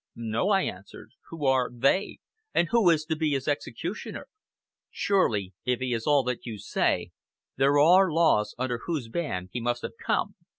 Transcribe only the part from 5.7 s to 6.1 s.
he is